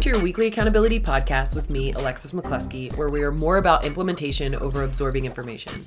[0.00, 4.54] To your weekly accountability podcast with me, Alexis McCluskey, where we are more about implementation
[4.54, 5.84] over absorbing information.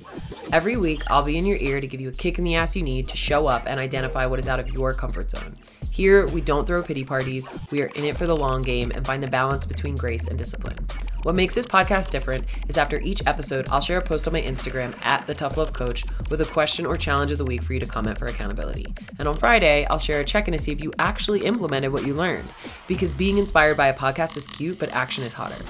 [0.52, 2.76] Every week, I'll be in your ear to give you a kick in the ass
[2.76, 5.56] you need to show up and identify what is out of your comfort zone.
[5.94, 9.06] Here, we don't throw pity parties, we are in it for the long game and
[9.06, 10.76] find the balance between grace and discipline.
[11.22, 14.42] What makes this podcast different is after each episode, I'll share a post on my
[14.42, 17.74] Instagram at the Tough Love Coach with a question or challenge of the week for
[17.74, 18.92] you to comment for accountability.
[19.20, 22.04] And on Friday, I'll share a check in to see if you actually implemented what
[22.04, 22.52] you learned.
[22.88, 25.62] Because being inspired by a podcast is cute, but action is hotter.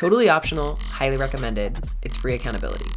[0.00, 1.78] Totally optional, highly recommended.
[2.00, 2.90] It's free accountability.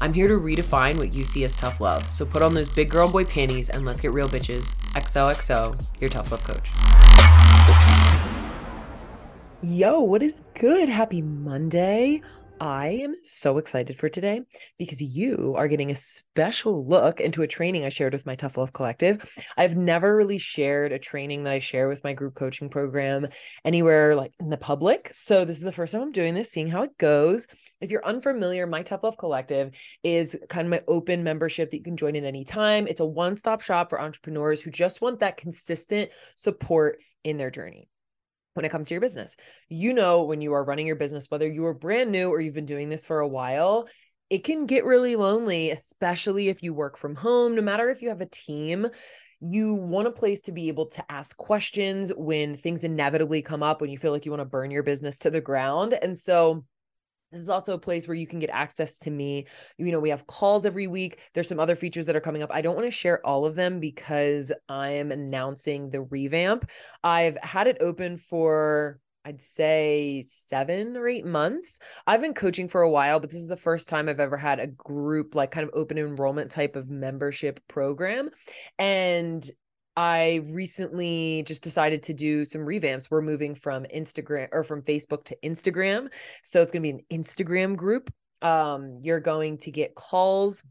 [0.00, 2.08] I'm here to redefine what you see as tough love.
[2.08, 4.74] So put on those big girl boy panties and let's get real bitches.
[4.94, 6.68] XOXO, your tough love coach.
[9.62, 10.88] Yo, what is good?
[10.88, 12.22] Happy Monday.
[12.60, 14.42] I am so excited for today
[14.78, 18.56] because you are getting a special look into a training I shared with my Tough
[18.56, 19.22] Love Collective.
[19.56, 23.28] I've never really shared a training that I share with my group coaching program
[23.64, 25.10] anywhere like in the public.
[25.12, 27.46] So this is the first time I'm doing this, seeing how it goes.
[27.80, 29.72] If you're unfamiliar, my Tough Love Collective
[30.02, 32.88] is kind of my open membership that you can join at any time.
[32.88, 37.88] It's a one-stop shop for entrepreneurs who just want that consistent support in their journey
[38.54, 39.36] when it comes to your business.
[39.68, 42.54] You know, when you are running your business, whether you are brand new or you've
[42.54, 43.88] been doing this for a while,
[44.30, 48.08] it can get really lonely, especially if you work from home, no matter if you
[48.08, 48.86] have a team.
[49.40, 53.80] You want a place to be able to ask questions when things inevitably come up,
[53.80, 55.92] when you feel like you want to burn your business to the ground.
[55.92, 56.64] And so,
[57.30, 59.46] this is also a place where you can get access to me.
[59.76, 61.18] You know, we have calls every week.
[61.34, 62.50] There's some other features that are coming up.
[62.52, 66.70] I don't want to share all of them because I am announcing the revamp.
[67.04, 71.80] I've had it open for I'd say seven or eight months.
[72.06, 74.58] I've been coaching for a while, but this is the first time I've ever had
[74.58, 78.30] a group, like kind of open enrollment type of membership program.
[78.78, 79.48] And
[79.98, 83.10] I recently just decided to do some revamps.
[83.10, 86.06] We're moving from Instagram or from Facebook to Instagram.
[86.44, 88.08] So it's going to be an Instagram group.
[88.40, 90.64] Um, you're going to get calls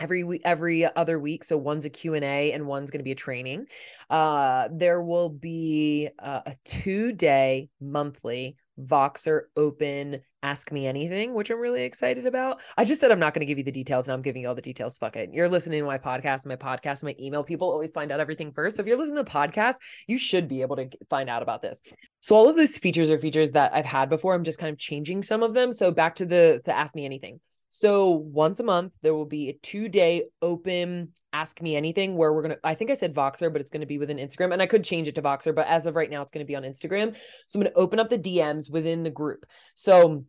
[0.00, 3.14] every week every other week so one's a q&a and one's going to be a
[3.14, 3.64] training
[4.10, 11.58] uh there will be a two day monthly voxer open ask me anything, which I'm
[11.58, 12.60] really excited about.
[12.76, 14.06] I just said I'm not going to give you the details.
[14.06, 14.96] Now I'm giving you all the details.
[14.96, 15.30] Fuck it.
[15.32, 17.42] You're listening to my podcast, my podcast, my email.
[17.42, 18.76] People always find out everything first.
[18.76, 19.76] So if you're listening to podcast,
[20.06, 21.82] you should be able to find out about this.
[22.20, 24.34] So all of those features are features that I've had before.
[24.34, 25.72] I'm just kind of changing some of them.
[25.72, 27.40] So back to the to ask me anything.
[27.78, 32.32] So once a month, there will be a two day open ask me anything where
[32.32, 34.54] we're going to, I think I said Voxer, but it's going to be within Instagram.
[34.54, 36.48] And I could change it to Voxer, but as of right now, it's going to
[36.50, 37.14] be on Instagram.
[37.46, 39.44] So I'm going to open up the DMs within the group.
[39.74, 40.24] So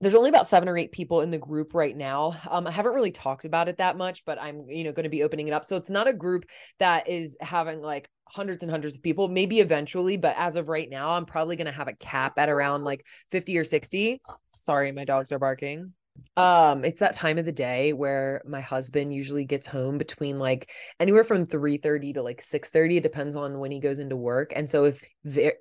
[0.00, 2.40] there's only about seven or eight people in the group right now.
[2.48, 5.10] Um, I haven't really talked about it that much, but I'm, you know, going to
[5.10, 5.66] be opening it up.
[5.66, 6.46] So it's not a group
[6.78, 10.88] that is having like hundreds and hundreds of people, maybe eventually, but as of right
[10.88, 14.22] now, I'm probably going to have a cap at around like 50 or 60.
[14.54, 15.92] Sorry, my dogs are barking.
[16.36, 20.70] Um, it's that time of the day where my husband usually gets home between like
[21.00, 22.98] anywhere from 3 30 to like 6 30.
[22.98, 24.52] It depends on when he goes into work.
[24.54, 25.04] And so if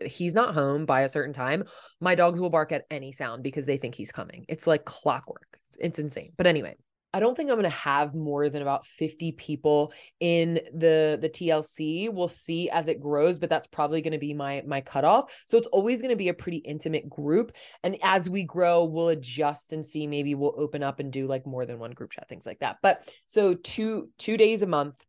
[0.05, 1.63] he's not home by a certain time,
[1.99, 4.45] my dogs will bark at any sound because they think he's coming.
[4.47, 5.59] It's like clockwork.
[5.69, 6.33] It's, it's insane.
[6.37, 6.75] But anyway,
[7.17, 11.27] I don't think I'm going to have more than about 50 people in the the
[11.27, 12.13] TLC.
[12.13, 15.31] We'll see as it grows, but that's probably going to be my my cutoff.
[15.47, 19.09] So it's always going to be a pretty intimate group, and as we grow, we'll
[19.09, 20.05] adjust and see.
[20.05, 22.77] Maybe we'll open up and do like more than one group chat, things like that.
[22.83, 25.03] But so two two days a month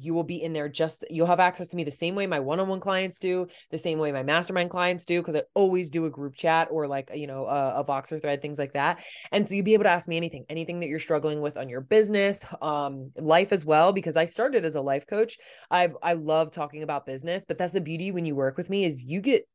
[0.00, 2.40] you will be in there just you'll have access to me the same way my
[2.40, 6.10] one-on-one clients do the same way my mastermind clients do because i always do a
[6.10, 9.02] group chat or like you know a, a voxer thread things like that
[9.32, 11.68] and so you'll be able to ask me anything anything that you're struggling with on
[11.68, 15.38] your business um life as well because i started as a life coach
[15.70, 18.84] i've i love talking about business but that's the beauty when you work with me
[18.84, 19.46] is you get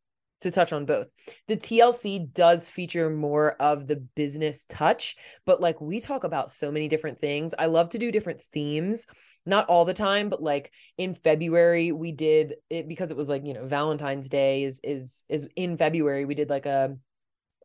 [0.42, 1.08] to touch on both.
[1.48, 5.16] The TLC does feature more of the business touch,
[5.46, 7.54] but like we talk about so many different things.
[7.58, 9.08] I love to do different themes
[9.46, 13.46] not all the time but like in february we did it because it was like
[13.46, 16.96] you know valentine's day is is is in february we did like a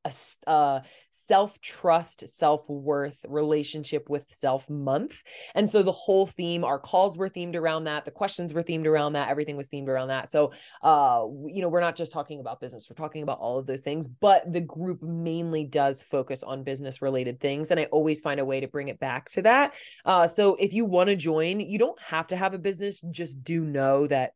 [0.06, 0.80] a uh,
[1.10, 5.16] self trust, self worth relationship with self month.
[5.54, 8.04] And so the whole theme, our calls were themed around that.
[8.04, 9.28] The questions were themed around that.
[9.28, 10.28] Everything was themed around that.
[10.28, 13.66] So, uh, you know, we're not just talking about business, we're talking about all of
[13.66, 17.70] those things, but the group mainly does focus on business related things.
[17.70, 19.74] And I always find a way to bring it back to that.
[20.04, 23.42] Uh, so if you want to join, you don't have to have a business, just
[23.42, 24.32] do know that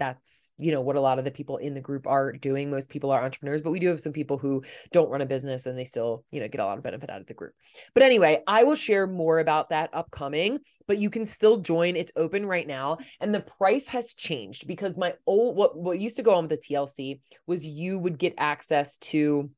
[0.00, 2.70] that's you know what a lot of the people in the group are doing.
[2.70, 5.66] Most people are entrepreneurs but we do have some people who don't run a business
[5.66, 7.52] and they still you know get a lot of benefit out of the group.
[7.94, 10.58] But anyway i will share more about that upcoming
[10.88, 11.94] but you can still join.
[11.94, 16.16] It's open right now and the price has changed because my old what what used
[16.16, 19.50] to go on with the tlc was you would get access to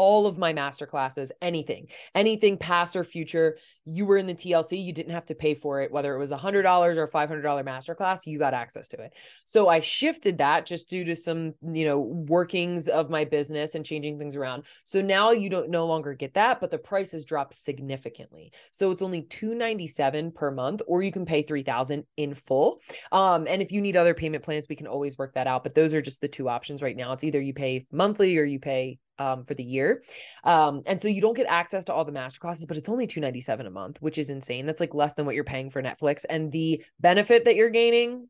[0.00, 4.82] all of my master classes, anything, anything past or future, you were in the TLC,
[4.82, 7.94] you didn't have to pay for it, whether it was a $100 or $500 master
[7.94, 9.12] class, you got access to it.
[9.44, 13.84] So I shifted that just due to some, you know, workings of my business and
[13.84, 14.62] changing things around.
[14.86, 18.52] So now you don't no longer get that, but the price has dropped significantly.
[18.70, 22.80] So it's only 297 per month or you can pay 3000 in full.
[23.12, 25.74] Um and if you need other payment plans, we can always work that out, but
[25.74, 27.12] those are just the two options right now.
[27.12, 30.02] It's either you pay monthly or you pay um, for the year.
[30.42, 33.06] Um, and so you don't get access to all the master classes, but it's only
[33.06, 34.66] 297 a month, which is insane.
[34.66, 36.24] That's like less than what you're paying for Netflix.
[36.28, 38.28] And the benefit that you're gaining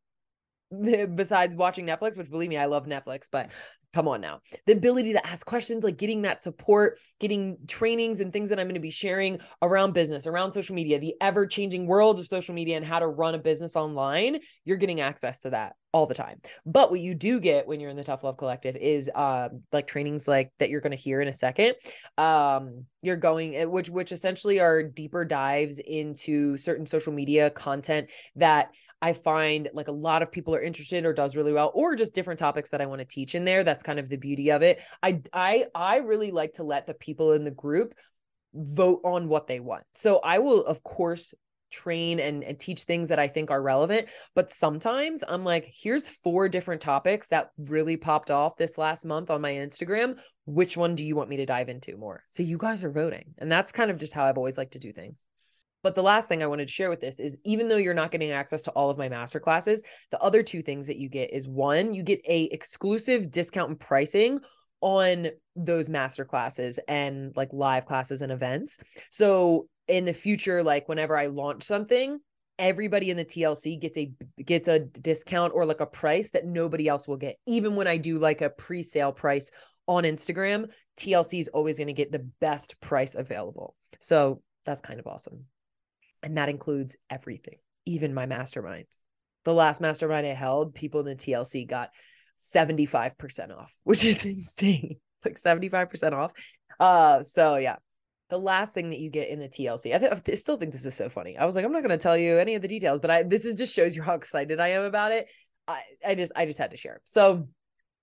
[1.15, 3.51] besides watching Netflix, which believe me, I love Netflix, but
[3.93, 4.41] come on now.
[4.67, 8.67] The ability to ask questions, like getting that support, getting trainings and things that I'm
[8.67, 12.55] going to be sharing around business, around social media, the ever changing world of social
[12.55, 16.15] media and how to run a business online, you're getting access to that all the
[16.15, 16.41] time.
[16.65, 19.87] But what you do get when you're in the Tough Love Collective is um like
[19.87, 21.75] trainings like that you're going to hear in a second.
[22.17, 28.09] Um you're going eh, which which essentially are deeper dives into certain social media content
[28.37, 28.71] that
[29.02, 32.14] I find like a lot of people are interested or does really well or just
[32.14, 33.64] different topics that I want to teach in there.
[33.64, 34.81] That's kind of the beauty of it.
[35.02, 37.94] I I I really like to let the people in the group
[38.52, 39.85] vote on what they want.
[39.93, 41.35] So I will of course
[41.70, 44.08] train and, and teach things that I think are relevant.
[44.35, 49.31] But sometimes I'm like, here's four different topics that really popped off this last month
[49.31, 50.19] on my Instagram.
[50.47, 52.25] Which one do you want me to dive into more?
[52.29, 53.35] So you guys are voting.
[53.38, 55.26] And that's kind of just how I've always liked to do things.
[55.82, 58.11] But the last thing I wanted to share with this is even though you're not
[58.11, 61.32] getting access to all of my master classes, the other two things that you get
[61.32, 64.41] is one, you get a exclusive discount and pricing
[64.81, 68.79] on those master classes and like live classes and events.
[69.11, 72.19] So in the future, like whenever I launch something,
[72.59, 74.12] everybody in the TLC gets a
[74.44, 77.37] gets a discount or like a price that nobody else will get.
[77.47, 79.50] Even when I do like a pre-sale price
[79.87, 83.75] on Instagram, TLC is always going to get the best price available.
[83.99, 85.47] So that's kind of awesome.
[86.23, 87.57] And that includes everything,
[87.87, 89.05] even my masterminds.
[89.45, 91.91] The last mastermind I held, people in the TLC got
[92.55, 94.97] 75% off, which is insane.
[95.23, 96.33] Like 75% off.
[96.79, 97.77] Uh, so yeah.
[98.31, 100.87] The last thing that you get in the TLC, I, th- I still think this
[100.87, 101.37] is so funny.
[101.37, 103.23] I was like, I'm not going to tell you any of the details, but I
[103.25, 105.27] this is just shows you how excited I am about it.
[105.69, 107.03] I, I just I just had to share.
[107.05, 107.49] So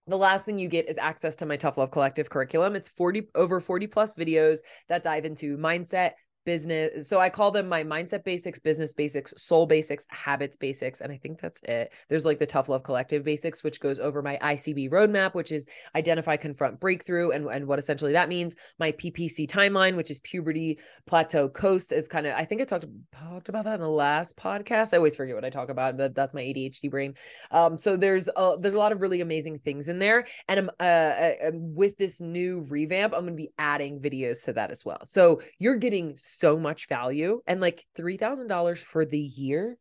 [0.07, 3.29] the last thing you get is access to my tough love collective curriculum it's 40
[3.35, 6.11] over 40 plus videos that dive into mindset
[6.47, 7.09] business.
[7.09, 11.01] So I call them my mindset basics, business basics, soul basics, habits basics.
[11.01, 11.91] And I think that's it.
[12.07, 15.67] There's like the tough love collective basics, which goes over my ICB roadmap, which is
[15.93, 18.55] identify, confront, breakthrough, and, and what essentially that means.
[18.79, 21.91] My PPC timeline, which is puberty, plateau, coast.
[21.91, 24.93] It's kind of, I think I talked, talked about that in the last podcast.
[24.93, 27.13] I always forget what I talk about, but that's my ADHD brain.
[27.51, 30.25] Um, so there's a, there's a lot of really amazing things in there.
[30.47, 34.53] And I'm, uh, uh, with this new revamp, I'm going to be adding videos to
[34.53, 35.03] that as well.
[35.03, 36.15] So you're getting
[36.57, 39.77] much value and like $3,000 for the year,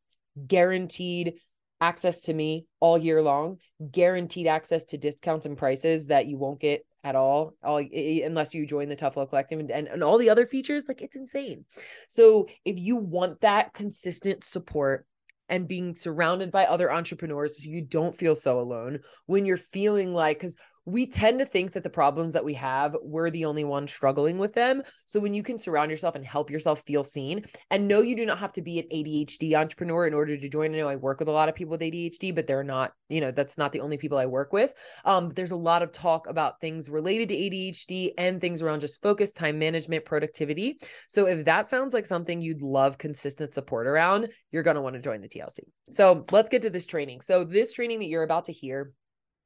[0.46, 1.34] guaranteed
[1.80, 3.58] access to me all year long,
[3.90, 8.66] guaranteed access to discounts and prices that you won't get at all, all unless you
[8.66, 10.86] join the Tough Love Collective and, and, and all the other features.
[10.88, 11.64] Like it's insane.
[12.08, 15.06] So if you want that consistent support,
[15.48, 20.12] and being surrounded by other entrepreneurs so you don't feel so alone when you're feeling
[20.12, 23.64] like because we tend to think that the problems that we have, we're the only
[23.64, 24.82] one struggling with them.
[25.04, 28.24] So when you can surround yourself and help yourself feel seen, and know you do
[28.24, 30.72] not have to be an ADHD entrepreneur in order to join.
[30.74, 33.20] I know I work with a lot of people with ADHD, but they're not, you
[33.20, 34.74] know, that's not the only people I work with.
[35.04, 39.02] Um, there's a lot of talk about things related to ADHD and things around just
[39.02, 40.78] focus, time management, productivity.
[41.08, 44.94] So if that sounds like something you'd love consistent support around, you're going to want
[44.94, 45.60] to join the TLC.
[45.90, 47.22] So let's get to this training.
[47.22, 48.92] So this training that you're about to hear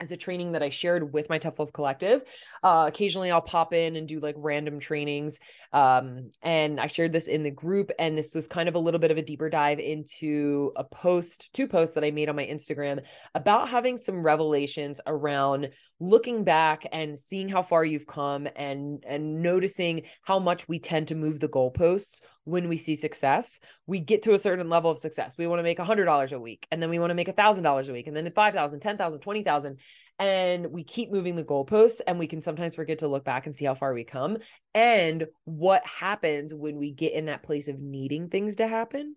[0.00, 2.23] as a training that I shared with my Tough Love Collective.
[2.62, 5.38] Uh, occasionally, I'll pop in and do like random trainings.
[5.73, 9.00] Um, and I shared this in the group, and this was kind of a little
[9.00, 12.47] bit of a deeper dive into a post, two posts that I made on my
[12.47, 13.02] Instagram
[13.35, 19.42] about having some revelations around looking back and seeing how far you've come, and and
[19.42, 23.61] noticing how much we tend to move the goalposts when we see success.
[23.87, 25.37] We get to a certain level of success.
[25.38, 27.28] We want to make a hundred dollars a week, and then we want to make
[27.28, 29.78] a thousand dollars a week, and then 5,000, 10,000, 20,000.
[30.19, 33.57] and we keep moving the goalposts and we can sometimes forget to look back and
[33.57, 34.37] see how far we come
[34.75, 39.16] and what happens when we get in that place of needing things to happen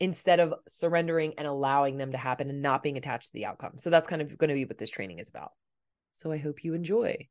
[0.00, 3.76] instead of surrendering and allowing them to happen and not being attached to the outcome.
[3.76, 5.52] So that's kind of going to be what this training is about.
[6.10, 7.28] So I hope you enjoy.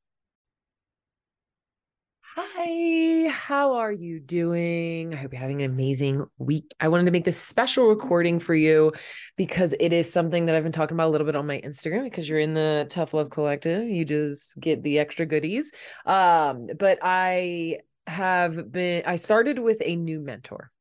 [2.35, 5.13] Hi, how are you doing?
[5.13, 6.73] I hope you're having an amazing week.
[6.79, 8.93] I wanted to make this special recording for you
[9.35, 12.05] because it is something that I've been talking about a little bit on my Instagram
[12.05, 13.83] because you're in the Tough Love Collective.
[13.89, 15.73] You just get the extra goodies.
[16.05, 20.71] Um, but I have been I started with a new mentor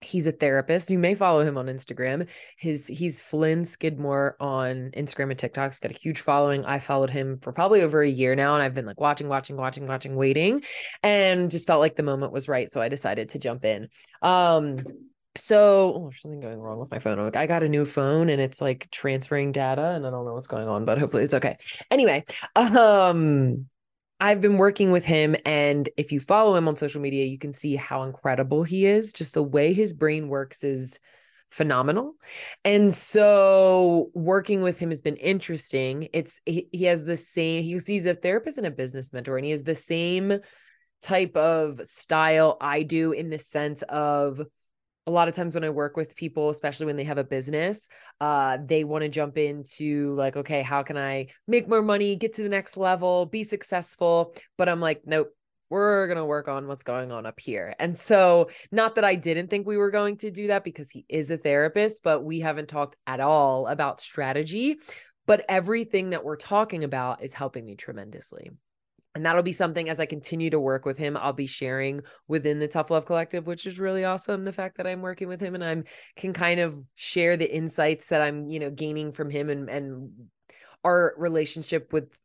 [0.00, 0.90] he's a therapist.
[0.90, 2.28] You may follow him on Instagram.
[2.56, 5.70] His he's Flynn Skidmore on Instagram and TikTok.
[5.70, 6.64] He's got a huge following.
[6.64, 9.56] I followed him for probably over a year now, and I've been like watching, watching,
[9.56, 10.62] watching, watching, waiting,
[11.02, 12.70] and just felt like the moment was right.
[12.70, 13.88] So I decided to jump in.
[14.22, 14.78] Um
[15.36, 17.18] so oh, there's something going wrong with my phone.
[17.18, 20.34] Like, I got a new phone and it's like transferring data and I don't know
[20.34, 21.56] what's going on, but hopefully it's okay.
[21.90, 22.24] Anyway,
[22.56, 23.66] um
[24.20, 27.54] I've been working with him, and if you follow him on social media, you can
[27.54, 29.12] see how incredible he is.
[29.12, 31.00] Just the way his brain works is
[31.48, 32.14] phenomenal.
[32.64, 36.08] And so working with him has been interesting.
[36.12, 39.44] It's he, he has the same he sees a therapist and a business mentor and
[39.44, 40.38] he has the same
[41.02, 44.40] type of style I do in the sense of
[45.10, 47.88] a lot of times when I work with people, especially when they have a business,
[48.20, 52.36] uh, they want to jump into like, okay, how can I make more money, get
[52.36, 54.34] to the next level, be successful?
[54.56, 55.34] But I'm like, nope,
[55.68, 57.74] we're going to work on what's going on up here.
[57.80, 61.04] And so, not that I didn't think we were going to do that because he
[61.08, 64.76] is a therapist, but we haven't talked at all about strategy.
[65.26, 68.50] But everything that we're talking about is helping me tremendously
[69.14, 72.60] and that'll be something as I continue to work with him, I'll be sharing within
[72.60, 74.44] the Tough Love Collective, which is really awesome.
[74.44, 75.84] The fact that I'm working with him and I'm
[76.16, 80.12] can kind of share the insights that I'm, you know, gaining from him and and
[80.84, 82.16] our relationship with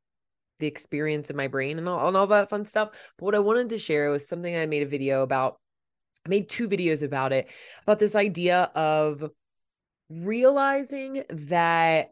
[0.59, 2.89] the experience in my brain and all, and all that fun stuff.
[3.17, 5.59] But what I wanted to share was something I made a video about.
[6.25, 7.49] I made two videos about it,
[7.83, 9.29] about this idea of
[10.09, 12.11] realizing that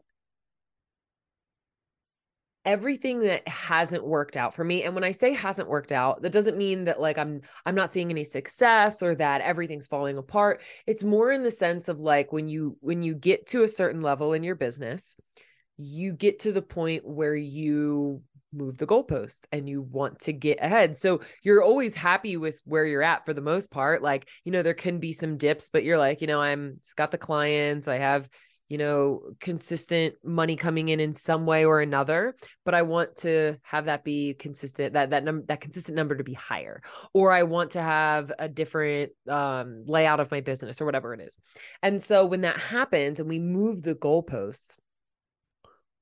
[2.64, 6.32] everything that hasn't worked out for me and when i say hasn't worked out that
[6.32, 10.60] doesn't mean that like i'm i'm not seeing any success or that everything's falling apart
[10.86, 14.02] it's more in the sense of like when you when you get to a certain
[14.02, 15.16] level in your business
[15.76, 18.22] you get to the point where you
[18.54, 20.96] move the goalpost and you want to get ahead.
[20.96, 24.02] So you're always happy with where you're at for the most part.
[24.02, 26.92] Like, you know, there can be some dips, but you're like, you know, I'm it's
[26.92, 28.28] got the clients, I have,
[28.68, 33.58] you know, consistent money coming in in some way or another, but I want to
[33.62, 37.42] have that be consistent that that number that consistent number to be higher or I
[37.42, 41.36] want to have a different um layout of my business or whatever it is.
[41.82, 44.78] And so when that happens and we move the goalposts,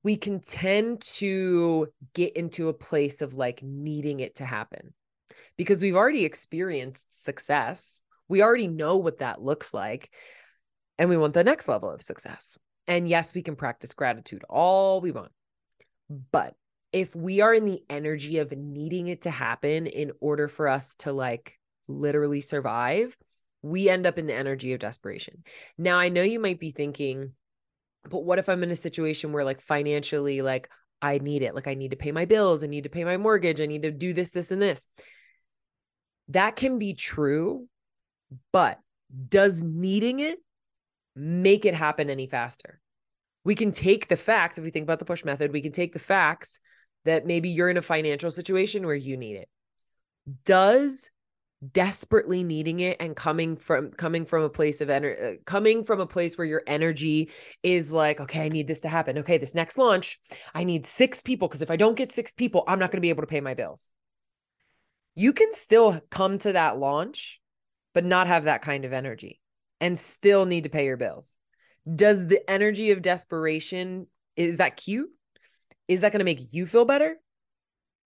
[0.03, 4.93] we can tend to get into a place of like needing it to happen
[5.57, 8.01] because we've already experienced success.
[8.29, 10.09] We already know what that looks like
[10.97, 12.57] and we want the next level of success.
[12.87, 15.31] And yes, we can practice gratitude all we want.
[16.31, 16.55] But
[16.91, 20.95] if we are in the energy of needing it to happen in order for us
[20.95, 21.57] to like
[21.87, 23.15] literally survive,
[23.61, 25.43] we end up in the energy of desperation.
[25.77, 27.31] Now, I know you might be thinking,
[28.07, 30.69] but what if I'm in a situation where like financially, like
[31.01, 33.17] I need it, like I need to pay my bills, I need to pay my
[33.17, 34.87] mortgage, I need to do this, this, and this.
[36.29, 37.67] That can be true,
[38.51, 38.79] but
[39.29, 40.39] does needing it
[41.15, 42.79] make it happen any faster.
[43.43, 45.93] We can take the facts, if we think about the push method, we can take
[45.93, 46.59] the facts
[47.05, 49.49] that maybe you're in a financial situation where you need it.
[50.45, 51.09] Does
[51.71, 56.01] desperately needing it and coming from coming from a place of energy uh, coming from
[56.01, 59.55] a place where your energy is like okay i need this to happen okay this
[59.55, 60.19] next launch
[60.53, 63.01] i need six people because if i don't get six people i'm not going to
[63.01, 63.91] be able to pay my bills
[65.15, 67.39] you can still come to that launch
[67.93, 69.39] but not have that kind of energy
[69.83, 71.35] and still need to pay your bills.
[71.93, 75.09] Does the energy of desperation is that cute?
[75.89, 77.17] Is that going to make you feel better?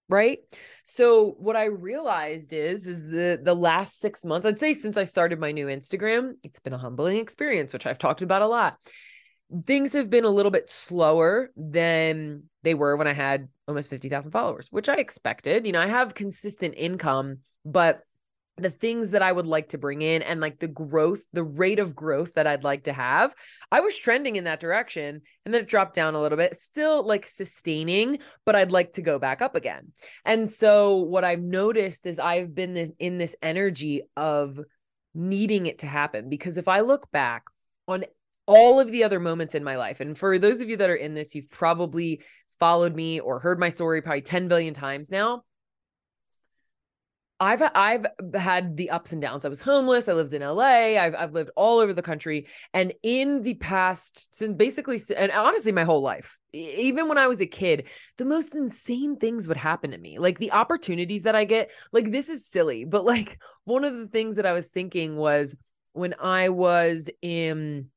[0.09, 0.39] Right?
[0.83, 5.03] So what I realized is is the the last 6 months, I'd say since I
[5.03, 8.77] started my new Instagram, it's been a humbling experience which I've talked about a lot.
[9.67, 14.31] Things have been a little bit slower than they were when I had almost 50,000
[14.31, 15.67] followers, which I expected.
[15.67, 18.01] You know, I have consistent income, but
[18.57, 21.77] the things that I would like to bring in and like the growth, the rate
[21.77, 23.35] of growth that I'd like to have.
[23.71, 27.03] I was trending in that direction and then it dropped down a little bit, still
[27.03, 29.91] like sustaining, but I'd like to go back up again.
[30.25, 34.59] And so what I've noticed is I've been this, in this energy of
[35.13, 37.43] needing it to happen because if I look back
[37.87, 38.05] on
[38.47, 40.95] all of the other moments in my life, and for those of you that are
[40.95, 42.23] in this, you've probably
[42.59, 45.43] followed me or heard my story probably 10 billion times now
[47.39, 49.45] I've I've had the ups and downs.
[49.45, 50.09] I was homeless.
[50.09, 50.97] I lived in LA.
[50.97, 55.71] I've I've lived all over the country, and in the past, since basically, and honestly,
[55.71, 59.91] my whole life, even when I was a kid, the most insane things would happen
[59.91, 60.17] to me.
[60.17, 61.71] Like the opportunities that I get.
[61.91, 65.55] Like this is silly, but like one of the things that I was thinking was
[65.93, 67.89] when I was in,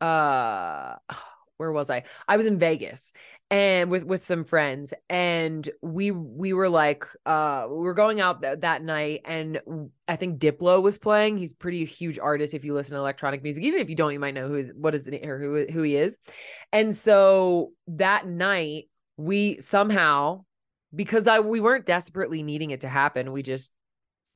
[0.00, 0.94] uh,
[1.60, 2.04] where was I?
[2.26, 3.12] I was in Vegas
[3.50, 8.40] and with with some friends and we we were like uh we were going out
[8.40, 9.60] th- that night and
[10.08, 11.36] i think diplo was playing.
[11.36, 13.62] He's pretty huge artist if you listen to electronic music.
[13.64, 15.82] Even if you don't you might know who is what is the or who who
[15.82, 16.16] he is.
[16.72, 18.88] And so that night
[19.18, 20.44] we somehow
[20.94, 23.70] because i we weren't desperately needing it to happen we just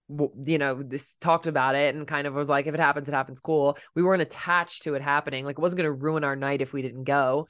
[0.09, 3.15] you know this talked about it and kind of was like if it happens it
[3.15, 6.37] happens cool we weren't attached to it happening like it wasn't going to ruin our
[6.37, 7.47] night if we didn't go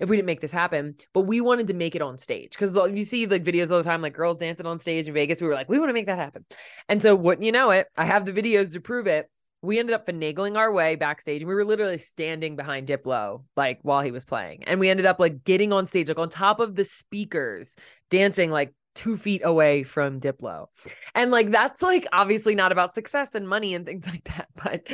[0.00, 0.96] if we didn't make this happen.
[1.12, 3.84] But we wanted to make it on stage because you see like videos all the
[3.84, 5.40] time, like girls dancing on stage in Vegas.
[5.40, 6.44] We were like, we want to make that happen.
[6.88, 7.86] And so, wouldn't you know it?
[7.96, 9.28] I have the videos to prove it.
[9.60, 13.80] We ended up finagling our way backstage and we were literally standing behind Diplo like
[13.82, 14.64] while he was playing.
[14.64, 17.74] And we ended up like getting on stage, like on top of the speakers,
[18.08, 20.66] dancing like two feet away from Diplo.
[21.14, 24.48] And like that's like obviously not about success and money and things like that.
[24.56, 24.88] But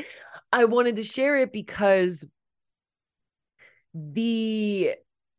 [0.53, 2.25] I wanted to share it because
[3.95, 4.95] the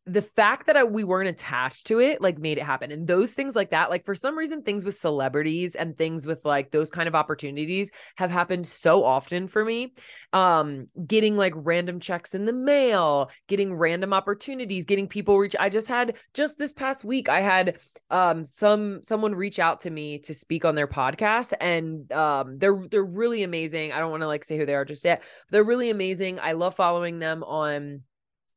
[0.07, 3.31] the fact that I, we weren't attached to it like made it happen and those
[3.31, 6.91] things like that like for some reason things with celebrities and things with like those
[6.91, 9.93] kind of opportunities have happened so often for me.
[10.31, 15.69] Um getting like random checks in the mail getting random opportunities getting people reach I
[15.69, 17.79] just had just this past week I had
[18.11, 22.79] um some someone reach out to me to speak on their podcast and um they're
[22.91, 23.91] they're really amazing.
[23.91, 26.39] I don't want to like say who they are just yet they're really amazing.
[26.39, 28.01] I love following them on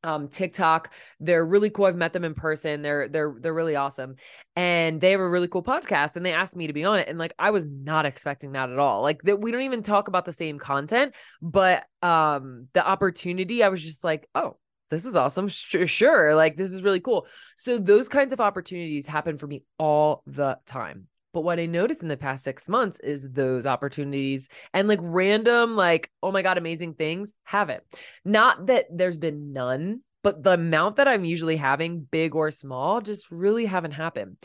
[0.03, 0.93] um TikTok.
[1.19, 1.85] They're really cool.
[1.85, 2.81] I've met them in person.
[2.81, 4.15] They're they're they're really awesome.
[4.55, 7.07] And they have a really cool podcast and they asked me to be on it
[7.07, 9.01] and like I was not expecting that at all.
[9.01, 13.69] Like that we don't even talk about the same content, but um the opportunity I
[13.69, 14.57] was just like, "Oh,
[14.89, 15.47] this is awesome.
[15.49, 16.35] Sure, sure.
[16.35, 17.27] Like this is really cool."
[17.57, 21.07] So those kinds of opportunities happen for me all the time.
[21.33, 25.75] But what I noticed in the past six months is those opportunities and like random,
[25.75, 27.83] like, oh my God, amazing things haven't.
[28.25, 33.01] Not that there's been none, but the amount that I'm usually having, big or small,
[33.01, 34.37] just really haven't happened.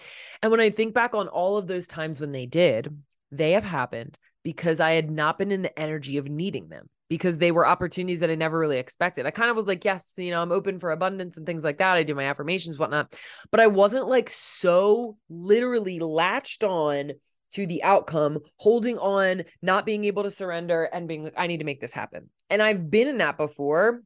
[0.42, 2.94] And when I think back on all of those times when they did,
[3.31, 7.38] they have happened because I had not been in the energy of needing them because
[7.38, 9.24] they were opportunities that I never really expected.
[9.24, 11.79] I kind of was like, yes, you know, I'm open for abundance and things like
[11.79, 11.94] that.
[11.94, 13.14] I do my affirmations, whatnot.
[13.53, 17.12] But I wasn't like so literally latched on
[17.53, 21.59] to the outcome, holding on, not being able to surrender and being like, I need
[21.59, 22.31] to make this happen.
[22.50, 24.03] And I've been in that before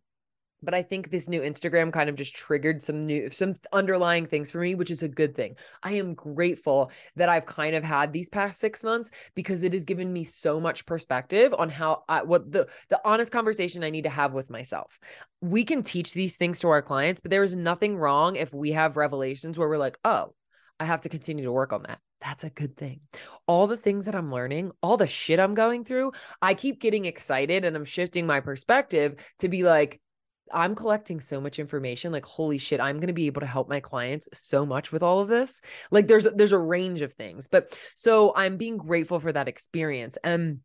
[0.62, 4.50] but I think this new Instagram kind of just triggered some new some underlying things
[4.50, 5.56] for me, which is a good thing.
[5.82, 9.84] I am grateful that I've kind of had these past 6 months because it has
[9.84, 14.04] given me so much perspective on how I, what the the honest conversation I need
[14.04, 14.98] to have with myself.
[15.40, 18.72] We can teach these things to our clients, but there is nothing wrong if we
[18.72, 20.34] have revelations where we're like, "Oh,
[20.80, 23.00] I have to continue to work on that." That's a good thing.
[23.46, 27.04] All the things that I'm learning, all the shit I'm going through, I keep getting
[27.04, 30.00] excited and I'm shifting my perspective to be like,
[30.52, 33.68] I'm collecting so much information like holy shit I'm going to be able to help
[33.68, 35.60] my clients so much with all of this.
[35.90, 40.18] Like there's there's a range of things but so I'm being grateful for that experience
[40.22, 40.60] and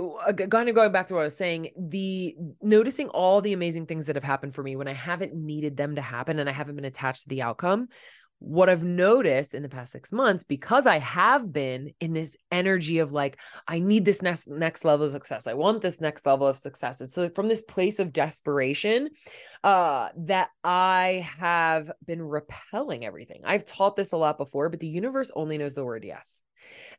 [0.00, 3.86] uh, kind of going back to what I was saying, the noticing all the amazing
[3.86, 6.52] things that have happened for me when I haven't needed them to happen and I
[6.52, 7.88] haven't been attached to the outcome
[8.40, 12.98] what I've noticed in the past six months, because I have been in this energy
[12.98, 15.46] of like, I need this next next level of success.
[15.46, 17.00] I want this next level of success.
[17.00, 19.10] It's like from this place of desperation
[19.62, 23.42] uh, that I have been repelling everything.
[23.44, 26.42] I've taught this a lot before, but the universe only knows the word yes.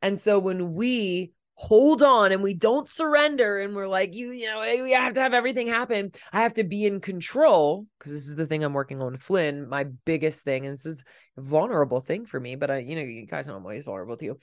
[0.02, 4.48] And so when we hold on and we don't surrender and we're like you you
[4.48, 6.12] know we have to have everything happen.
[6.34, 9.70] I have to be in control because this is the thing i'm working on flynn
[9.70, 11.04] my biggest thing and this is
[11.38, 14.18] a vulnerable thing for me but i you know you guys know i'm always vulnerable
[14.18, 14.40] to you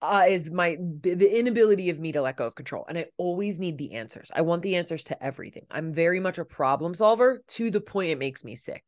[0.00, 3.58] uh, is my the inability of me to let go of control and i always
[3.58, 4.30] need the answers.
[4.32, 5.66] I want the answers to everything.
[5.72, 8.84] I'm very much a problem solver to the point it makes me sick.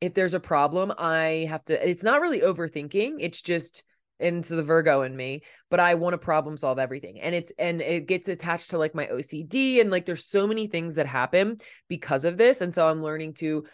[0.00, 3.84] If there's a problem i have to it's not really overthinking it's just
[4.20, 7.20] into the Virgo in me, but I want to problem solve everything.
[7.20, 10.66] And it's and it gets attached to like my OCD and like there's so many
[10.66, 12.60] things that happen because of this.
[12.60, 13.64] And so I'm learning to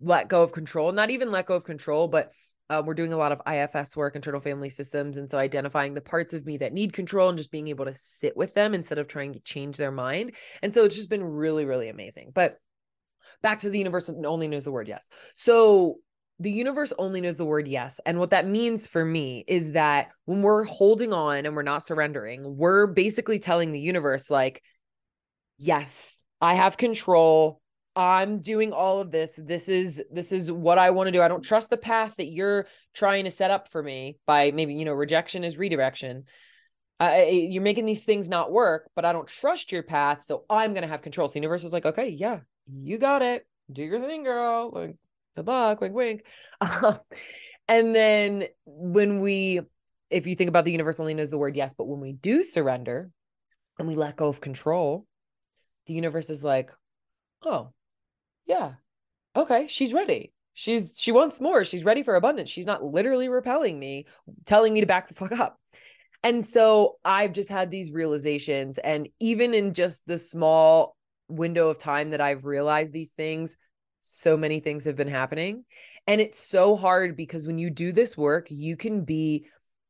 [0.00, 2.30] let go of control, not even let go of control, but
[2.68, 5.18] uh, we're doing a lot of IFS work, internal family systems.
[5.18, 7.94] And so identifying the parts of me that need control and just being able to
[7.94, 10.32] sit with them instead of trying to change their mind.
[10.62, 12.32] And so it's just been really, really amazing.
[12.34, 12.58] But
[13.40, 15.08] back to the universe only knows the word yes.
[15.34, 15.98] So
[16.38, 18.00] the universe only knows the word yes.
[18.04, 21.82] And what that means for me is that when we're holding on and we're not
[21.82, 24.62] surrendering, we're basically telling the universe, like,
[25.58, 27.60] yes, I have control.
[27.94, 29.40] I'm doing all of this.
[29.42, 31.22] This is this is what I want to do.
[31.22, 34.74] I don't trust the path that you're trying to set up for me by maybe,
[34.74, 36.24] you know, rejection is redirection.
[37.00, 40.72] Uh, you're making these things not work, but I don't trust your path, so I'm
[40.72, 41.28] going to have control.
[41.28, 43.46] So the universe is like, "Okay, yeah, you got it.
[43.70, 44.70] Do your thing, girl.
[44.72, 44.96] Like,
[45.36, 46.24] good luck, wink, wink."
[46.60, 47.00] Um,
[47.68, 49.60] and then when we
[50.08, 52.42] if you think about the universe only knows the word yes, but when we do
[52.42, 53.10] surrender
[53.78, 55.06] and we let go of control,
[55.86, 56.70] the universe is like,
[57.42, 57.72] "Oh,
[58.46, 58.74] yeah.
[59.34, 60.32] Okay, she's ready.
[60.54, 61.64] She's she wants more.
[61.64, 62.48] She's ready for abundance.
[62.48, 64.06] She's not literally repelling me,
[64.46, 65.58] telling me to back the fuck up.
[66.22, 70.96] And so I've just had these realizations and even in just the small
[71.28, 73.56] window of time that I've realized these things,
[74.08, 75.64] so many things have been happening.
[76.06, 79.46] And it's so hard because when you do this work, you can be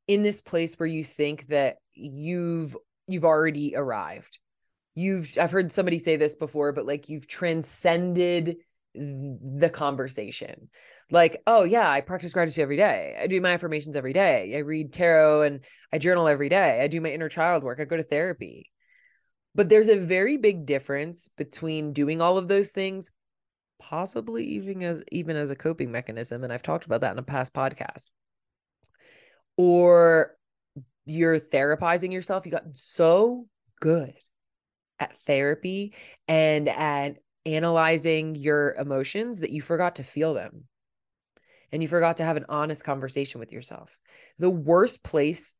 [0.09, 2.77] in this place where you think that you've
[3.09, 4.39] you've already arrived
[4.97, 8.57] you've I've heard somebody say this before, but like you've transcended
[8.95, 10.69] the conversation.
[11.11, 13.17] Like, oh yeah, I practice gratitude every day.
[13.23, 14.55] I do my affirmations every day.
[14.57, 15.61] I read tarot and
[15.93, 16.81] I journal every day.
[16.83, 17.79] I do my inner child work.
[17.79, 18.73] I go to therapy.
[19.55, 23.13] But there's a very big difference between doing all of those things
[23.79, 27.23] possibly even as even as a coping mechanism and I've talked about that in a
[27.23, 28.09] past podcast.
[29.57, 30.37] Or
[31.07, 32.45] you're therapizing yourself.
[32.45, 33.47] You got so
[33.81, 34.15] good
[34.99, 35.95] at therapy
[36.27, 40.65] and at analyzing your emotions that you forgot to feel them
[41.71, 43.97] and you forgot to have an honest conversation with yourself.
[44.39, 45.55] The worst place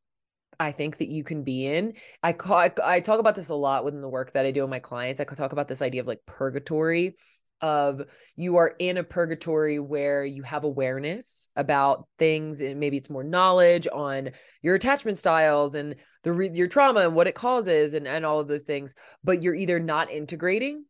[0.59, 1.95] I think that you can be in.
[2.23, 4.71] I call I talk about this a lot within the work that I do with
[4.71, 5.21] my clients.
[5.21, 7.17] I talk about this idea of like purgatory
[7.61, 8.03] of
[8.37, 13.25] you are in a purgatory where you have awareness about things and maybe it's more
[13.25, 14.31] knowledge on
[14.63, 18.41] your attachment styles and the re- your trauma and what it causes and and all
[18.41, 20.85] of those things but you're either not integrating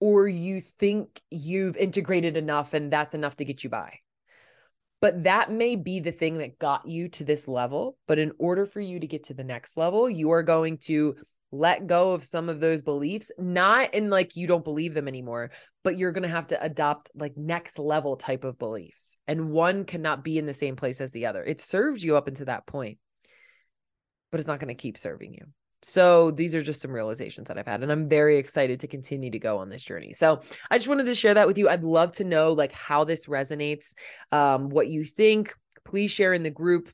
[0.00, 3.98] or you think you've integrated enough and that's enough to get you by.
[5.00, 8.66] But that may be the thing that got you to this level but in order
[8.66, 11.16] for you to get to the next level you are going to
[11.50, 15.50] let go of some of those beliefs, not in like you don't believe them anymore,
[15.82, 19.16] but you're going to have to adopt like next level type of beliefs.
[19.26, 21.42] And one cannot be in the same place as the other.
[21.42, 22.98] It serves you up until that point,
[24.30, 25.46] but it's not going to keep serving you.
[25.82, 29.30] So these are just some realizations that I've had and I'm very excited to continue
[29.30, 30.12] to go on this journey.
[30.12, 31.68] So I just wanted to share that with you.
[31.68, 33.92] I'd love to know like how this resonates,
[34.32, 35.54] um, what you think.
[35.84, 36.90] Please share in the group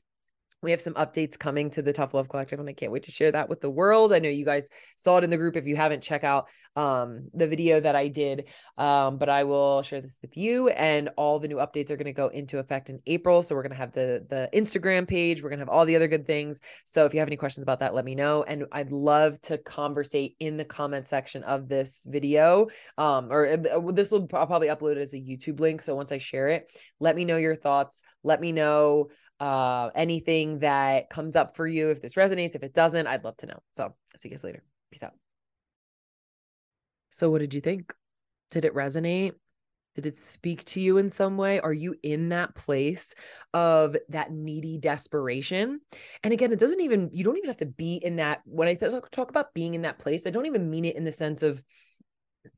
[0.65, 3.11] we have some updates coming to the Tough Love Collective, and I can't wait to
[3.11, 4.11] share that with the world.
[4.11, 5.55] I know you guys saw it in the group.
[5.55, 8.45] If you haven't, check out um, the video that I did.
[8.77, 12.05] Um, but I will share this with you, and all the new updates are going
[12.05, 13.43] to go into effect in April.
[13.43, 15.41] So we're going to have the the Instagram page.
[15.41, 16.59] We're going to have all the other good things.
[16.83, 19.57] So if you have any questions about that, let me know, and I'd love to
[19.59, 22.67] conversate in the comment section of this video.
[22.97, 25.81] Um, or uh, this will I'll probably upload it as a YouTube link.
[25.81, 28.01] So once I share it, let me know your thoughts.
[28.23, 31.89] Let me know uh, anything that comes up for you.
[31.89, 33.59] If this resonates, if it doesn't, I'd love to know.
[33.73, 34.63] So see you guys later.
[34.91, 35.13] Peace out.
[37.11, 37.93] So, what did you think?
[38.51, 39.33] Did it resonate?
[39.95, 41.61] Did it speak to you in some way?
[41.61, 43.15] Are you in that place
[43.53, 45.79] of that needy desperation?
[46.21, 48.41] And again, it doesn't even, you don't even have to be in that.
[48.43, 51.13] When I talk about being in that place, I don't even mean it in the
[51.13, 51.63] sense of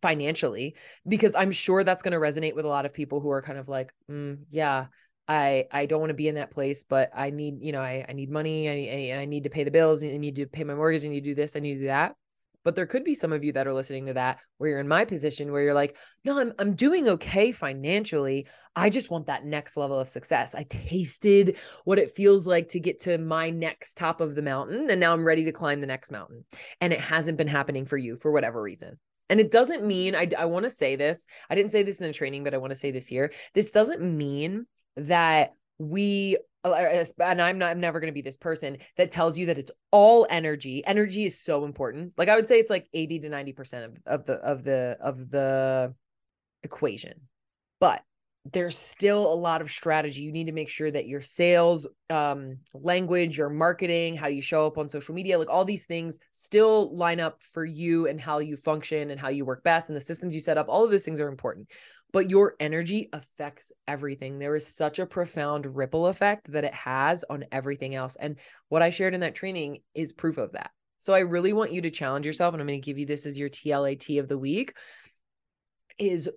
[0.02, 0.76] financially,
[1.08, 3.60] because I'm sure that's going to resonate with a lot of people who are kind
[3.60, 4.88] of like, mm, yeah,
[5.28, 8.06] I I don't want to be in that place, but I need, you know, I,
[8.08, 8.70] I need money.
[8.70, 10.02] I, I, I need to pay the bills.
[10.02, 11.04] And I need to pay my mortgage.
[11.04, 11.56] Need to do this.
[11.56, 12.16] I need to do that.
[12.64, 14.90] But there could be some of you that are listening to that where you're in
[14.90, 18.48] my position where you're like, no, I'm I'm doing okay financially.
[18.76, 20.54] I just want that next level of success.
[20.54, 24.90] I tasted what it feels like to get to my next top of the mountain.
[24.90, 26.44] And now I'm ready to climb the next mountain.
[26.82, 29.00] And it hasn't been happening for you for whatever reason.
[29.30, 31.26] And it doesn't mean I, I want to say this.
[31.50, 33.32] I didn't say this in the training, but I want to say this here.
[33.54, 34.66] This doesn't mean
[34.98, 39.12] that we uh, uh, and I'm not I'm never going to be this person that
[39.12, 40.84] tells you that it's all energy.
[40.86, 42.14] Energy is so important.
[42.18, 45.30] Like I would say it's like 80 to 90% of, of the of the of
[45.30, 45.94] the
[46.64, 47.14] equation.
[47.80, 48.02] But
[48.54, 50.22] there's still a lot of strategy.
[50.22, 54.66] You need to make sure that your sales um language, your marketing, how you show
[54.66, 58.40] up on social media, like all these things still line up for you and how
[58.40, 60.68] you function and how you work best and the systems you set up.
[60.70, 61.70] All of those things are important
[62.18, 64.40] but your energy affects everything.
[64.40, 68.18] There is such a profound ripple effect that it has on everything else.
[68.20, 68.38] And
[68.70, 70.72] what I shared in that training is proof of that.
[70.98, 73.28] So I really want you to challenge yourself, and I'm going to give you this
[73.28, 74.74] as your TLAT of the week
[76.00, 76.28] is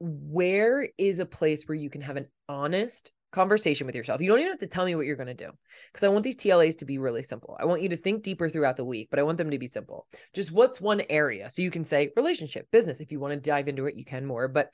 [0.00, 4.22] where is a place where you can have an honest conversation with yourself.
[4.22, 5.50] You don't even have to tell me what you're going to do
[5.92, 7.54] because I want these TLAs to be really simple.
[7.60, 9.66] I want you to think deeper throughout the week, but I want them to be
[9.66, 10.06] simple.
[10.34, 11.50] Just what's one area?
[11.50, 13.00] So you can say relationship, business.
[13.00, 14.48] If you want to dive into it, you can more.
[14.48, 14.70] But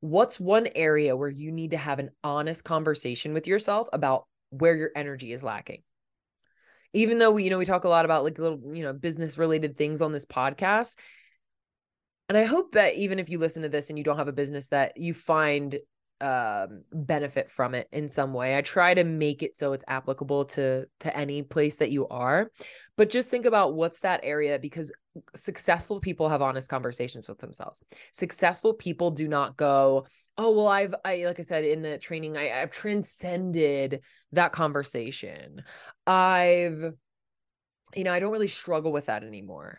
[0.00, 4.76] what's one area where you need to have an honest conversation with yourself about where
[4.76, 5.82] your energy is lacking?
[6.92, 9.36] Even though we, you know, we talk a lot about like little, you know, business
[9.36, 10.96] related things on this podcast.
[12.28, 14.32] And I hope that even if you listen to this and you don't have a
[14.32, 15.78] business, that you find
[16.20, 18.56] um benefit from it in some way.
[18.56, 22.50] I try to make it so it's applicable to to any place that you are.
[22.96, 24.92] But just think about what's that area because
[25.34, 27.82] successful people have honest conversations with themselves.
[28.12, 32.36] Successful people do not go, "Oh, well I've I like I said in the training
[32.36, 34.02] I I've transcended
[34.32, 35.62] that conversation.
[36.06, 36.94] I've
[37.94, 39.78] you know, I don't really struggle with that anymore."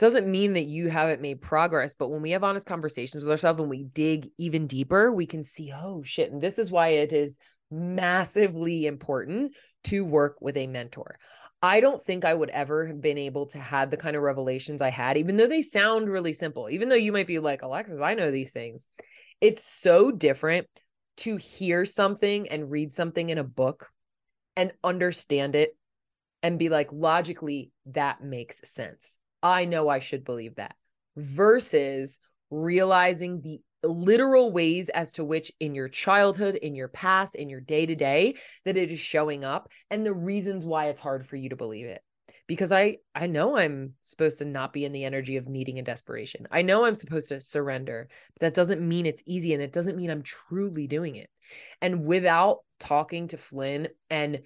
[0.00, 3.60] Doesn't mean that you haven't made progress but when we have honest conversations with ourselves
[3.60, 7.12] and we dig even deeper we can see oh shit and this is why it
[7.12, 7.38] is
[7.70, 11.18] massively important to work with a mentor
[11.62, 14.80] I don't think I would ever have been able to have the kind of revelations
[14.80, 16.70] I had, even though they sound really simple.
[16.70, 18.88] Even though you might be like, Alexis, I know these things.
[19.42, 20.68] It's so different
[21.18, 23.90] to hear something and read something in a book
[24.56, 25.76] and understand it
[26.42, 29.18] and be like, logically, that makes sense.
[29.42, 30.74] I know I should believe that
[31.16, 32.18] versus
[32.50, 37.60] realizing the literal ways as to which in your childhood, in your past, in your
[37.60, 41.36] day to day, that it is showing up and the reasons why it's hard for
[41.36, 42.02] you to believe it.
[42.46, 45.86] Because I I know I'm supposed to not be in the energy of needing and
[45.86, 46.46] desperation.
[46.50, 49.96] I know I'm supposed to surrender, but that doesn't mean it's easy and it doesn't
[49.96, 51.30] mean I'm truly doing it.
[51.80, 54.40] And without talking to Flynn and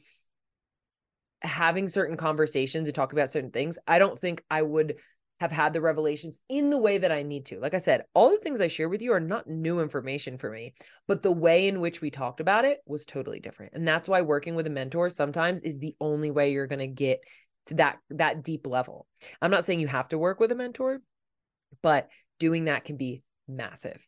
[1.45, 4.97] having certain conversations and talk about certain things, I don't think I would
[5.41, 7.59] have had the revelations in the way that I need to.
[7.59, 10.51] Like I said, all the things I share with you are not new information for
[10.51, 10.75] me,
[11.09, 13.73] but the way in which we talked about it was totally different.
[13.75, 16.87] And that's why working with a mentor sometimes is the only way you're going to
[16.87, 17.21] get
[17.67, 19.07] to that that deep level.
[19.43, 21.01] I'm not saying you have to work with a mentor,
[21.83, 24.01] but doing that can be massive.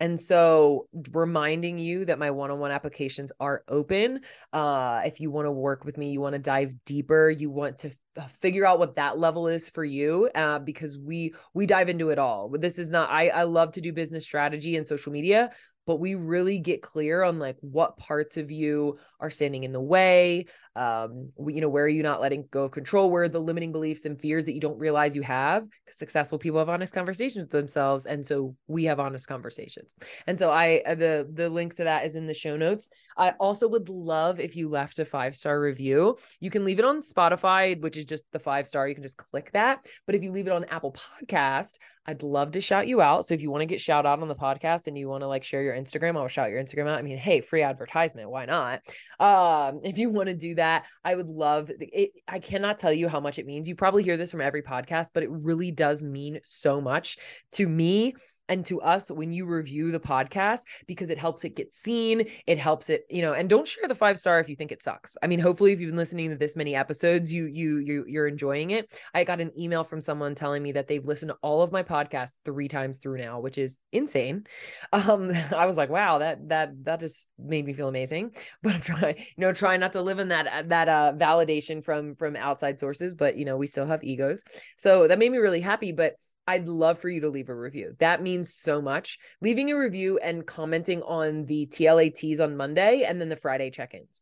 [0.00, 4.20] And so, reminding you that my one on one applications are open.
[4.52, 7.78] Uh, if you want to work with me, you want to dive deeper, you want
[7.78, 7.92] to
[8.40, 12.18] figure out what that level is for you uh, because we we dive into it
[12.18, 15.50] all this is not i i love to do business strategy and social media
[15.86, 19.80] but we really get clear on like what parts of you are standing in the
[19.80, 23.10] way um you know where are you not letting go of control?
[23.10, 25.66] Where are the limiting beliefs and fears that you don't realize you have?
[25.88, 29.94] Successful people have honest conversations with themselves and so we have honest conversations.
[30.26, 32.90] And so i uh, the the link to that is in the show notes.
[33.16, 36.18] I also would love if you left a five star review.
[36.40, 39.16] You can leave it on spotify which is just the five star you can just
[39.16, 39.86] click that.
[40.06, 43.24] But if you leave it on apple podcast I'd love to shout you out.
[43.24, 45.26] So if you want to get shout out on the podcast and you want to
[45.26, 46.98] like share your Instagram, I'll shout your Instagram out.
[46.98, 48.80] I mean, hey, free advertisement, why not?
[49.20, 52.12] Um, if you want to do that, I would love it.
[52.28, 53.68] I cannot tell you how much it means.
[53.68, 57.18] You probably hear this from every podcast, but it really does mean so much
[57.52, 58.14] to me
[58.48, 62.58] and to us when you review the podcast because it helps it get seen it
[62.58, 65.16] helps it you know and don't share the five star if you think it sucks.
[65.22, 68.26] I mean hopefully if you've been listening to this many episodes you you you you're
[68.26, 68.92] enjoying it.
[69.14, 71.82] I got an email from someone telling me that they've listened to all of my
[71.82, 74.44] podcasts three times through now which is insane.
[74.92, 78.34] Um i was like wow that that that just made me feel amazing.
[78.62, 82.14] But i'm trying you know trying not to live in that that uh validation from
[82.16, 84.44] from outside sources but you know we still have egos.
[84.76, 87.96] So that made me really happy but I'd love for you to leave a review.
[87.98, 89.18] That means so much.
[89.40, 93.94] Leaving a review and commenting on the TLATs on Monday and then the Friday check
[93.94, 94.20] ins.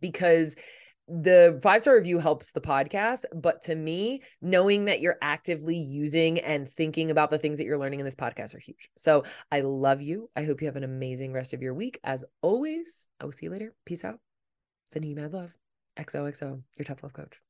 [0.00, 0.56] Because
[1.06, 3.24] the five star review helps the podcast.
[3.34, 7.78] But to me, knowing that you're actively using and thinking about the things that you're
[7.78, 8.88] learning in this podcast are huge.
[8.96, 10.30] So I love you.
[10.36, 12.00] I hope you have an amazing rest of your week.
[12.04, 13.74] As always, I will see you later.
[13.84, 14.18] Peace out.
[14.90, 15.50] Sending you mad love.
[15.98, 17.40] XOXO, your tough love coach.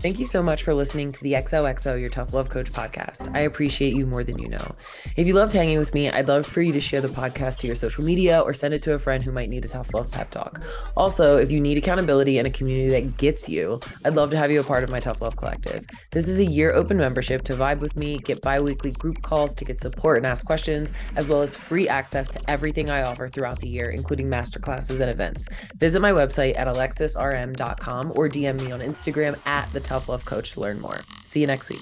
[0.00, 3.34] Thank you so much for listening to the XOXO Your Tough Love Coach podcast.
[3.34, 4.76] I appreciate you more than you know.
[5.16, 7.66] If you loved hanging with me, I'd love for you to share the podcast to
[7.66, 10.08] your social media or send it to a friend who might need a tough love
[10.08, 10.62] pep talk.
[10.96, 14.52] Also, if you need accountability and a community that gets you, I'd love to have
[14.52, 15.84] you a part of my Tough Love Collective.
[16.12, 19.52] This is a year open membership to vibe with me, get bi weekly group calls
[19.56, 23.28] to get support and ask questions, as well as free access to everything I offer
[23.28, 25.48] throughout the year, including masterclasses and events.
[25.78, 30.52] Visit my website at alexisrm.com or DM me on Instagram at the Tough Love Coach
[30.52, 31.00] to learn more.
[31.24, 31.80] See you next week.